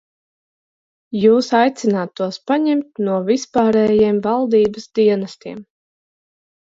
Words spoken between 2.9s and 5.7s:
no vispārējiem valdības dienestiem.